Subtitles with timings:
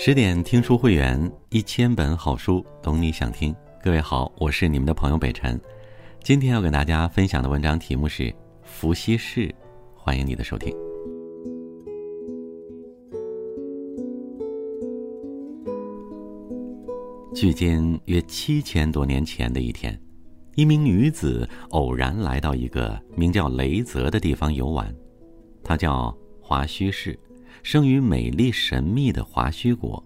[0.00, 3.52] 十点听书会员，一千本好书，懂你想听。
[3.82, 5.60] 各位好，我是你们的朋友北辰。
[6.22, 8.22] 今天要跟大家分享的文章题目是
[8.62, 9.48] 《伏羲氏》，
[9.96, 10.72] 欢迎你的收听。
[17.34, 20.00] 距今约七千多年前的一天，
[20.54, 24.94] 一名女子偶然来到一个名叫雷泽的地方游玩，
[25.64, 27.18] 她叫华胥氏。
[27.62, 30.02] 生于美丽神秘的华胥国。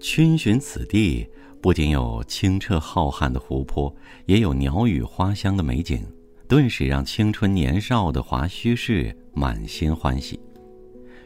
[0.00, 1.26] 逡巡此地，
[1.60, 3.94] 不仅有清澈浩瀚的湖泊，
[4.26, 6.00] 也有鸟语花香的美景，
[6.46, 10.38] 顿时让青春年少的华胥氏满心欢喜。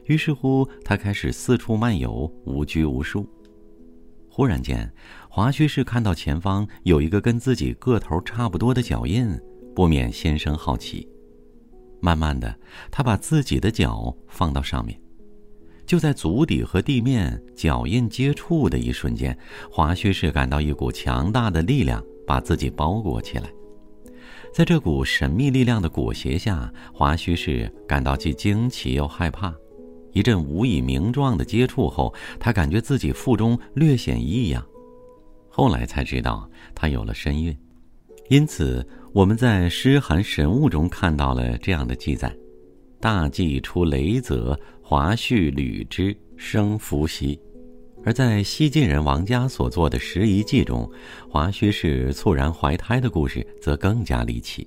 [0.06, 3.29] 于是乎，他开始四处漫游，无拘无束。
[4.29, 4.90] 忽然间，
[5.29, 9.38] 华胥氏看到前方有一个跟自己个头差不多的脚印，
[9.74, 11.06] 不免心生好奇。
[12.02, 12.52] 慢慢的，
[12.91, 15.01] 他把自己的脚放到上面，
[15.87, 19.38] 就在足底和地面脚印接触的一瞬间，
[19.71, 23.49] 华胥氏感到一股强大的力量把自己包裹起来。
[24.52, 29.54] 在这股神秘力量的裹挟下，华胥氏感到既惊奇又害怕。
[30.13, 34.66] 一阵无以名状的接触后，他感觉自己腹中略显异样，
[35.48, 37.57] 后来才知道他有了身孕，
[38.33, 38.83] 因此。
[39.13, 42.35] 我们在《诗函神物》中看到了这样的记载
[42.99, 47.38] ：“大祭出雷泽，华胥履之，生伏羲。”
[48.03, 50.91] 而在西晋人王家所作的《拾遗记》中，
[51.29, 54.66] 华胥氏猝然怀胎的故事则更加离奇。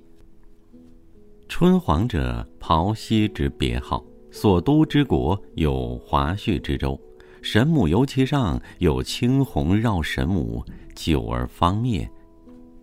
[1.48, 4.00] 春皇者，庖溪之别号，
[4.30, 6.96] 所都之国有华胥之州，
[7.42, 12.08] 神母游其上，有青红绕神母，久而方灭。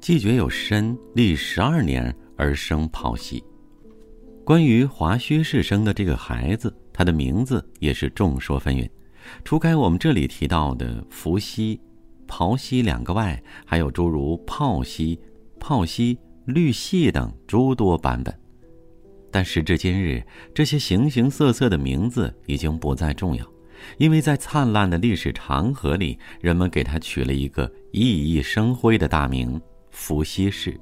[0.03, 3.41] 既觉有身，历十二年而生庖溪。
[4.43, 8.85] 关于华胥氏生的这个孩子，他的名字也是众说纷纭。
[9.45, 11.79] 除开我们这里提到的伏羲、
[12.27, 15.17] 庖溪两个外，还有诸如泡溪、
[15.57, 18.37] 泡溪、绿系等诸多版本。
[19.31, 20.21] 但时至今日，
[20.53, 23.53] 这些形形色色的名字已经不再重要，
[23.97, 29.57] 因为在灿烂的历史长河里，人们给他取了一个熠熠生辉的大名。
[29.93, 30.77] 伏羲氏，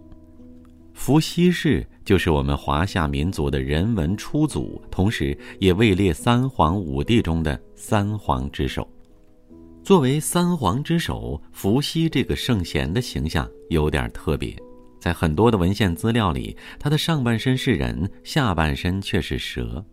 [0.93, 8.87] 伏羲氏就是我们华夏民族的人文初祖，同时也位列三皇五帝中的三皇之首。
[9.83, 14.55] 作为三皇之首，伏羲这个圣贤的形象有点特别，
[14.97, 19.85] 在很多的文献资料里，他的上半身是人，下半身却是蛇。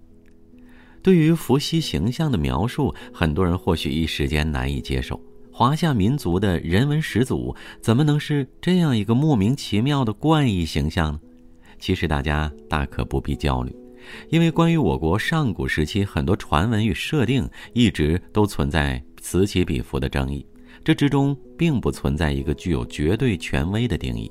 [1.02, 5.20] 对于伏羲形象的描述，很多人或许一时间难以接受。
[5.58, 11.20] 华夏民族的人文始祖怎么能是这样一个莫名其妙的怪异形象呢？
[11.80, 13.74] 其实大家大可不必焦虑，
[14.28, 20.46] 因为关于我国上古时期很多传闻与设定一直都存在此起彼伏的争议，
[20.84, 24.30] 这之中并不存在一个具有绝对权威的定义。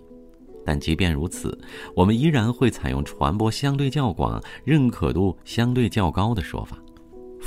[0.65, 1.59] 但即便如此，
[1.93, 6.77] 我们依然会采用传播相对较广、认可度相对较高的说法。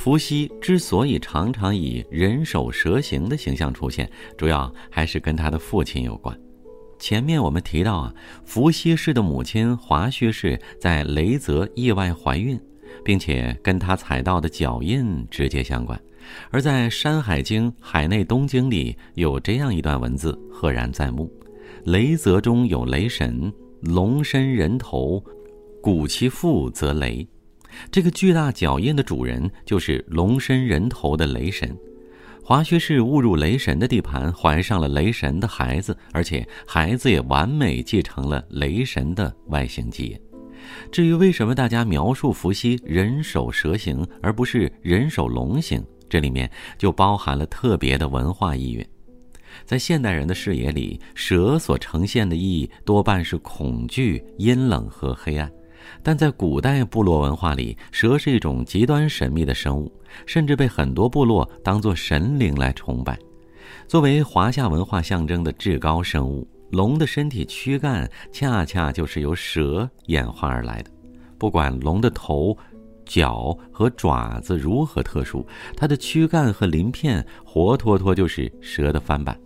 [0.03, 6.35] 伏羲之所以常常以人首蛇形的形象出现，主要还是跟他的父亲有关。
[6.99, 12.59] 前面我们提到啊，伏羲氏的母亲华胥氏在雷泽意外怀孕，
[13.05, 16.01] 并且跟他踩到的脚印直接相关。
[16.51, 21.31] 而在《山海经·海内东经》里有这样一段文字，赫然在目：
[21.85, 23.53] 雷泽中有雷神，
[23.83, 25.23] 龙身人头，
[25.83, 27.29] 古其父则雷。
[27.91, 31.77] 这个巨大脚印的主人就是龙身人头的雷神，
[32.43, 40.21] 华胥氏误入雷神的地盘，怀上了雷神的孩子，而且孩子也完美继承了雷神的外形基因。
[40.93, 48.87] 至于为什么大家描述伏羲人首蛇形而不是人首龙形，这里面就包含了特别的文化意蕴。
[49.65, 55.51] 在现代人的视野里，蛇所呈现的意义多半是恐惧、阴冷和黑暗。
[56.03, 59.93] 但在古代部落文化里，蛇是一种极端神秘的生物，
[60.27, 63.19] 甚至被很多部落当作神灵来崇拜。
[63.87, 70.91] 作为华夏文化象征的至高生物，龙的身体躯干恰恰就是由蛇演化而来的。
[71.39, 72.57] 不管龙的头、
[73.05, 75.47] 脚和爪子如何特殊，
[75.77, 79.39] 它的躯干和鳞片活脱脱就是蛇的翻版。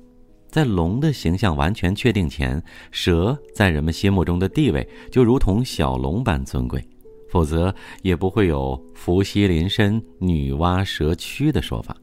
[0.55, 2.62] 在龙的形象完全确定前，
[2.93, 6.81] 蛇在人们心目中的地位就如同小龙般尊贵，
[7.29, 11.97] 否则也不会有“伏羲临身，女娲蛇躯”的说法。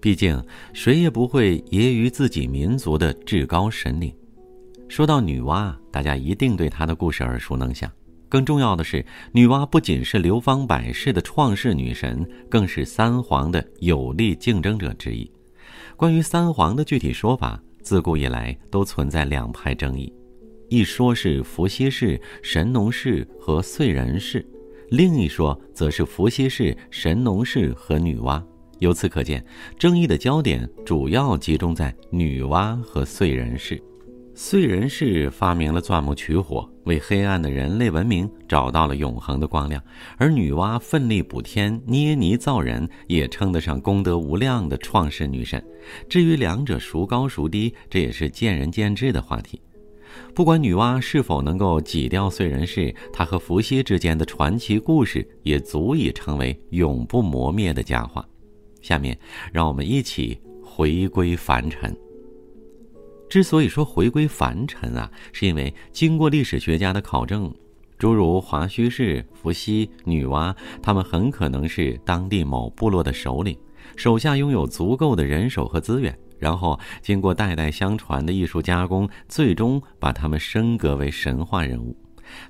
[0.00, 0.42] 毕竟，
[0.72, 4.10] 谁也不会揶揄自己民族的至高神灵。
[4.88, 7.92] 说到女娲，大家一定对她的故事耳熟能详。
[8.26, 15.30] 更重要的是，女娲不仅是流芳百世的创世女神，更是三皇的有力竞争者之一。
[15.94, 20.12] 关于三皇的具体说法，自古以来都存在两派争议。
[20.68, 24.42] 一说是伏羲氏、神农氏和燧人氏，
[24.88, 28.42] 另一说则是伏羲氏、神农氏和女娲。
[28.78, 29.44] 由此可见，
[29.78, 33.80] 争议的焦点主要集中在女娲和燧人氏。
[34.34, 39.80] 燧人氏发明了钻木取火，为黑暗的人类文明找到了永恒的光亮；
[40.16, 45.62] 而女娲奋力补天、捏泥造人，也称得上功德无量的创世女神。
[46.08, 49.60] 至于两者孰高孰低，这也是见仁见智的话题。
[50.34, 58.26] 不管女娲是否能够挤掉燧人氏，她和伏羲之间的传奇故事也足以成为永不磨灭的佳话。
[58.82, 59.18] 下面，
[59.52, 61.96] 让我们一起回归凡尘。
[63.32, 67.50] 之所以说回归凡尘啊，是因为经过历史学家的考证，
[67.96, 73.56] 诸如华胥氏、伏羲、女娲，他们很可能是当地某部落的首领，
[73.96, 81.96] 手下拥有足够的人手和资源，然后经过代代相传的艺术加工，最终把他们升格为神话人物。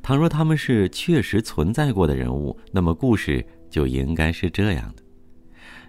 [0.03, 5.02] 倘若他们是确实存在过的人物，那么故事就应该是这样的。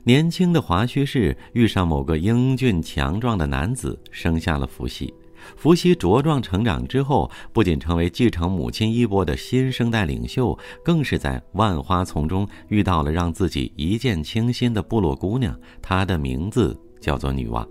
[0.06, 5.14] 年轻的华胥氏遇上某个英俊强壮的男子，生下了伏羲。
[5.56, 17.66] 伏羲茁壮成长之后，不仅成为继承母亲衣钵的新生代领袖，更是在万花丛中遇到了让自己一见倾心的部落姑娘，她的名字叫做女娲。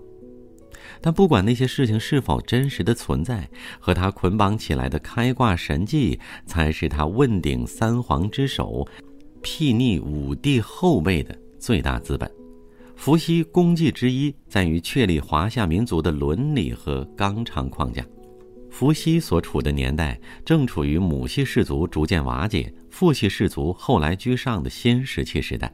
[0.99, 3.47] 但不管那些事情是否真实的存在，
[3.79, 8.87] 和他捆绑起来的开挂神迹，才是他问鼎三皇之首、
[9.43, 11.37] 睥睨五帝后辈的。
[11.63, 12.29] 最大资本，
[12.97, 18.05] 伏羲功绩之一在于确立华夏民族的伦理和纲常框架。
[18.69, 25.73] 伏羲所处的年代正处于母系氏族逐渐瓦解、父系氏族后来居上的新石器时代。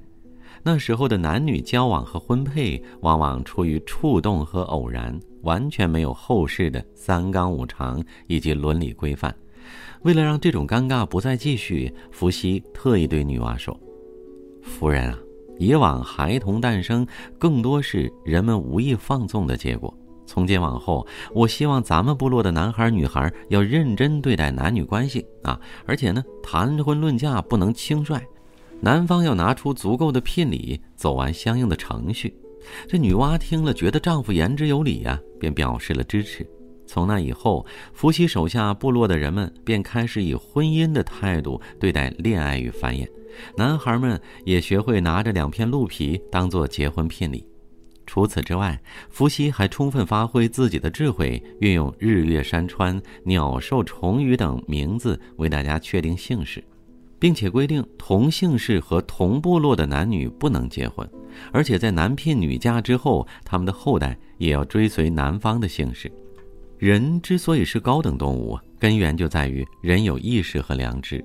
[0.62, 9.36] 那时候的男女交往和婚配往往出于触动和偶然，完全没有后世的三纲五常以及伦理规范。
[10.04, 13.76] 为了让这种尴尬不再继续，伏羲特意对女娲说
[14.62, 15.18] ：“夫人啊。”
[15.60, 17.06] 以往孩童诞生
[17.38, 19.94] 更多是人们无意放纵的结果。
[20.26, 25.60] 从今往后，我希望咱们部落的男孩女孩要认真对待男女关系啊！
[25.86, 28.22] 而且呢，谈婚论嫁不能轻率，
[28.80, 32.34] 男方要拿出足够的聘礼，走完相应的程序。
[32.88, 36.48] 这女娲听了，觉得丈夫言之有理呀，便表示了支持。
[36.86, 43.06] 从那以后，伏羲手下部落的人们便开始以婚姻的态度对待恋爱与繁衍。
[43.58, 47.46] 男孩们也学会拿着两片鹿皮当做结婚聘礼。
[48.06, 48.82] 除此之外，
[49.12, 56.64] 伏羲还充分发挥自己的智慧，运用日月山川、鸟兽虫鱼等名字为大家确定姓氏，
[57.20, 61.08] 并且规定同姓氏和同部落的男女不能结婚，
[61.52, 66.12] 而且在男聘女嫁之后，他们的后代也要追随男方的姓氏。
[66.80, 71.24] 人之所以是高等动物，根源就在于人有意识和良知。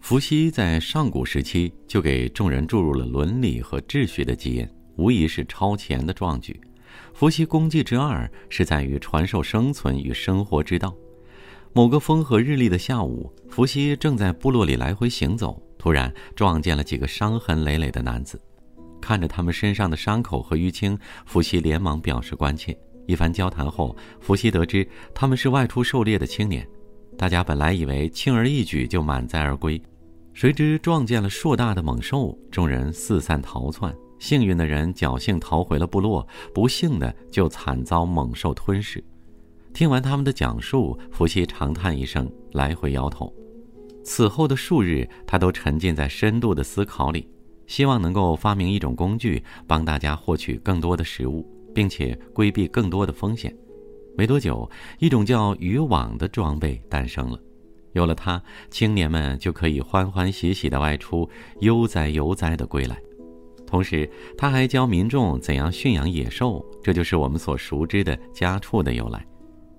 [0.00, 4.66] 伏羲在上古时期就给众人注入了伦理和秩序的基因，
[4.96, 6.58] 无疑是超前的壮举。
[7.12, 10.94] 伏羲功绩之二是在于传授生存与生活之道。
[11.74, 18.40] 某个风和日丽的下午，伏羲正在部落里来回行走，突然撞见了几个伤痕累累的男子。
[19.00, 22.76] 看着他们身上的伤口和淤青，伏羲连忙表示关切。
[23.06, 26.66] 一番交谈后，伏羲得知他们是外出狩猎的青年。
[27.18, 29.82] 大家本来以为轻而易举就满载而归，
[30.32, 33.92] 谁知撞见了硕大的猛兽，众人四散逃窜。
[34.20, 39.02] 幸运的人侥幸逃回了部落，不幸的就惨遭猛兽吞噬。
[39.74, 43.34] 听完他们的讲述，伏羲长叹一声，来回摇头。
[44.04, 47.28] 此后的数日，他都沉浸在深度的思考里，
[47.66, 51.44] 希望能够发明一种工具，帮大家获取更多的食物，
[51.74, 53.52] 并且规避更多的风险。
[54.18, 57.38] 没多久，一种叫渔网的装备诞生了。
[57.92, 63.00] 有了它，青年们就可以欢欢喜喜地外出，悠哉悠哉地归来。
[63.64, 69.24] 同时，他还教民众怎样驯养野兽，这就是我们所熟知的家畜的由来。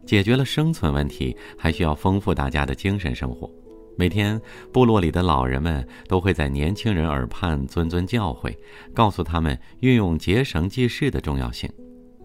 [0.06, 3.52] 解决了生存问题，还需要丰富大家的精神生活。
[3.98, 4.40] 每天，
[4.72, 8.56] 部落里的老人们都会在年轻人耳畔谆谆教诲，
[8.94, 11.70] 告诉他们运用结绳记事的重要性。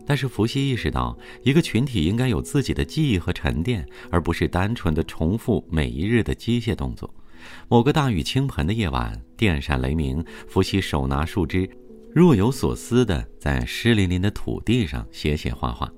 [0.07, 7.13] 但是伏羲意识到，一个群体应该有自己的记忆和沉淀，而不是单纯的重复每一日的机械动作。
[7.69, 11.69] 某个大雨倾盆的夜晚，电闪雷鸣，伏羲手拿树枝，
[12.13, 15.91] 若有所思地在湿淋淋的土地上写写画画。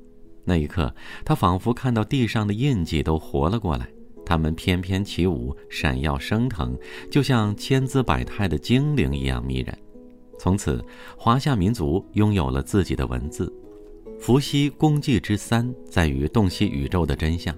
[0.44, 0.94] 那一刻，
[1.24, 3.88] 他仿佛看到地上的印记都活了过来。
[4.24, 6.76] 它们翩翩起舞，闪耀升腾，
[7.08, 9.78] 就像千姿百态的精灵一样迷人。
[10.36, 10.84] 从此，
[11.16, 13.52] 华夏民族拥有了自己的文字。
[14.26, 17.56] 伏羲功绩之三在于洞悉宇宙的真相。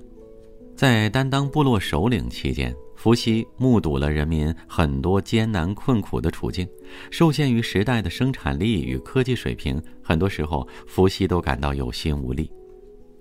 [0.76, 6.68] 在担当部落首领期间，伏羲目睹了人民很多艰难困苦的处境，
[7.10, 12.52] 受限于时代的生产力与科技水平，很多时候伏羲都感到有心无力。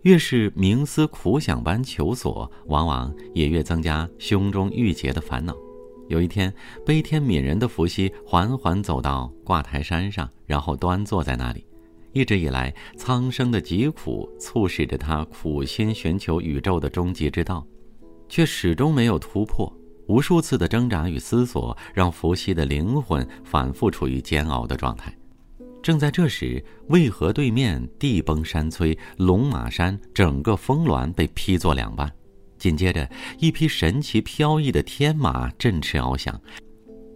[0.01, 5.55] 越是冥思苦想般求索，往往也越增加胸中郁结的烦恼。
[6.09, 6.53] 有一天，
[6.85, 11.63] 悲天悯人的伏羲缓缓走到挂台山上，然后端坐在那里。
[12.17, 17.63] 一直以来，苍生的疾苦促使着他苦心寻求宇宙的终极之道，
[18.27, 19.71] 却始终没有突破。
[20.07, 25.15] 无数次的挣扎与思索，让伏羲的灵魂反复处于煎熬的状态。
[25.83, 32.11] 正在这时，渭河对面地崩山摧，龙马山整个峰峦被劈作两半。
[32.57, 33.07] 紧接着，
[33.37, 36.41] 一匹神奇飘逸的天马振翅翱翔，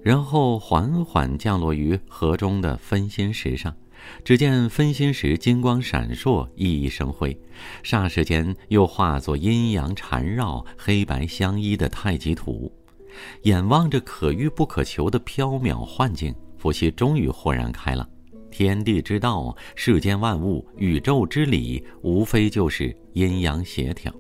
[0.04, 3.76] 然后缓缓降落于河中的分心石上。
[4.24, 7.38] 只见分心石金光闪烁，熠熠生辉，
[7.84, 12.72] 霎时间又化作阴阳缠绕、黑白相依的太极图。
[13.44, 18.08] 眼望着可遇不可求的缥缈幻境，伏羲终于豁然开朗。
[18.50, 24.14] 天地之道，世间万物，宇宙之理，无非就是阴阳协调。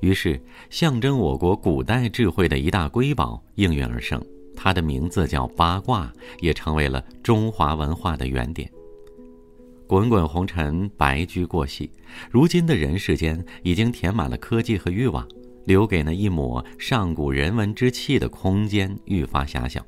[0.00, 0.40] 于是，
[0.70, 4.22] 象征我国古代智慧的一大瑰宝应运而生，
[4.54, 8.70] 它的名字叫八卦，也成为了中华文化的原点。
[9.88, 11.90] 滚滚红尘，白驹过隙，
[12.30, 15.26] 如今的人世间已经填满了科技和欲望，
[15.64, 19.82] 留给那一抹上古人文之气的空间愈发狭小。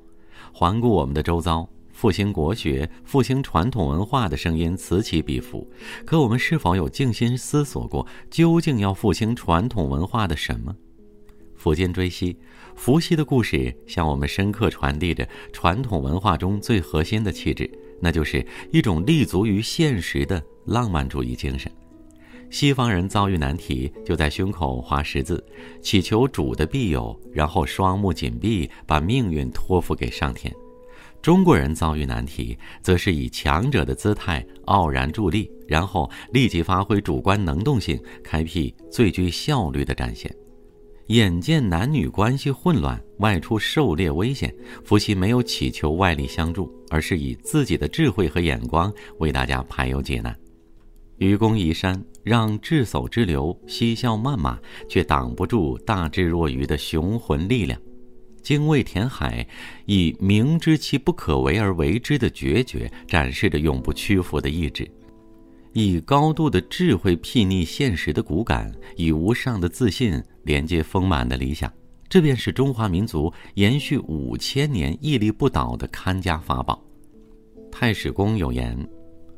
[0.54, 1.68] 环顾我们的周遭。
[1.92, 5.70] 复兴国学、复兴传统文化的声音此起彼伏，
[6.06, 10.74] 可我们是否有静心思索过，究竟要复兴传统文化的什么？
[11.62, 12.34] 抚今追昔，
[12.74, 21.70] 伏羲的故事向我们深刻传递着传统文化中最核心的气质，那就是一种立足于现实的浪漫主义精神。
[22.50, 25.44] 西方人遭遇难题，就在胸口画十字，
[25.80, 30.52] 祈求主的庇佑，然后双目紧闭，把命运托付给上天。
[31.22, 40.34] 中国人遭遇难题，则是以强者的姿态傲然伫立，然后立即发挥主观能动性，开辟最具效率的战线。
[41.10, 50.38] 眼见男女关系混乱，外出狩猎危险，伏羲没有祈求外力相助，而是以自己的智慧和眼光为大家排忧解难。
[51.18, 54.56] 愚公移山，让智叟之流嬉笑谩骂，
[54.88, 57.76] 却挡不住大智若愚的雄浑力量。
[58.40, 59.44] 精卫填海，
[59.86, 64.84] 以明知其不可为而为之的决绝，展示着永不屈服的意志；
[65.72, 71.72] 以高度的智慧睥睨现实的骨感，以无上的自信连接丰满的理想。
[72.08, 76.82] 这便是中华民族延续五千年屹立不倒的看家法宝。
[77.70, 78.76] 太史公有言：“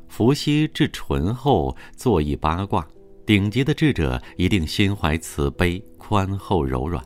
[0.09, 2.87] 伏羲至醇厚，坐以八卦。”
[3.25, 7.01] 顶级的智者一定心怀慈悲、宽厚、柔软。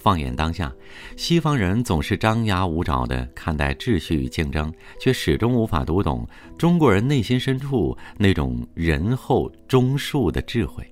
[0.00, 0.72] 放眼当下，
[1.14, 6.26] 西方人总是张牙舞爪地看待秩序与竞争，却始终无法读懂
[6.56, 10.82] 中国人内心深处那种仁厚忠恕的智慧。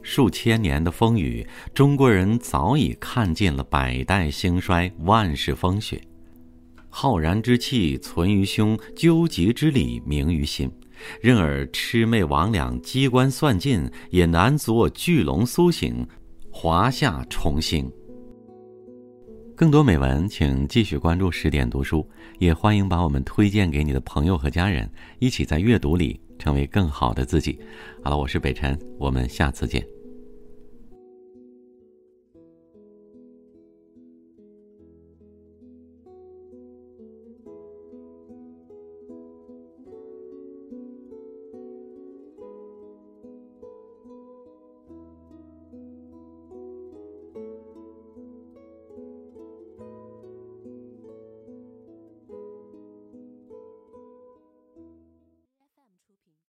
[0.00, 6.00] 数千年的风雨，中国人早已看尽了百代兴衰、万世风雪。
[6.88, 10.70] 浩然之气存于胸，究极之理明于心。
[11.20, 16.06] 任尔魑魅魍魉机关算尽，也难阻我巨龙苏醒，
[16.50, 17.90] 华夏重兴。
[19.56, 22.04] 更多美文，请继续关注十点读书，
[22.40, 27.56] 也欢迎把我们推荐给你的朋友和家人，一起在阅读里成为更好的自己。
[28.02, 29.93] 好了，我是北辰，我们下次见。